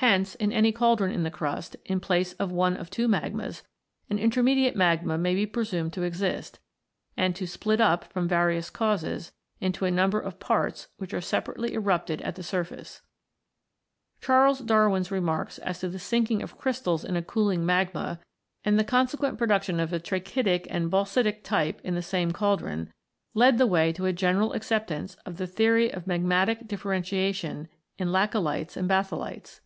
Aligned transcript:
Hence, 0.00 0.36
in 0.36 0.52
any 0.52 0.70
cauldron 0.70 1.10
in 1.10 1.24
the 1.24 1.30
crust, 1.30 1.74
in 1.84 1.98
place 1.98 2.32
of 2.34 2.52
one 2.52 2.76
of 2.76 2.88
two 2.88 3.08
magmas, 3.08 3.64
an 4.08 4.16
inter 4.16 4.44
mediate 4.44 4.76
magma 4.76 5.18
may 5.18 5.34
be 5.34 5.44
presumed 5.44 5.92
to 5.94 6.02
exist, 6.04 6.60
and 7.16 7.34
to 7.34 7.48
split 7.48 7.80
up, 7.80 8.04
from 8.12 8.28
various 8.28 8.70
causes, 8.70 9.32
into 9.60 9.84
a 9.84 9.90
number 9.90 10.20
of 10.20 10.38
parts 10.38 10.86
which 10.98 11.12
are 11.12 11.20
separately 11.20 11.74
erupted 11.74 12.22
at 12.22 12.36
the 12.36 12.44
surface. 12.44 13.02
Charles 14.20 14.60
Darwin's 14.60 15.08
(78) 15.08 15.16
remarks 15.20 15.58
as 15.58 15.80
to 15.80 15.88
the 15.88 15.98
sinking 15.98 16.42
of 16.44 16.56
crystals 16.56 17.04
in 17.04 17.16
a 17.16 17.22
cooling 17.22 17.66
magma, 17.66 18.20
and 18.64 18.78
the 18.78 18.84
consequent 18.84 19.36
production 19.36 19.80
of 19.80 19.92
a 19.92 19.98
trachytic 19.98 20.68
and 20.70 20.92
basaltic 20.92 21.42
type 21.42 21.80
in 21.82 21.96
the 21.96 22.02
same 22.02 22.30
cauldron, 22.30 22.88
led 23.34 23.58
the 23.58 23.66
way 23.66 23.92
to 23.92 24.06
a 24.06 24.12
general 24.12 24.52
acceptance 24.52 25.16
of 25.26 25.38
the 25.38 25.46
theory 25.48 25.92
of 25.92 26.04
magmatic 26.04 26.68
differentiation 26.68 27.66
in 27.98 28.06
laccolites 28.10 28.76
and 28.76 28.88
batholites. 28.88 29.58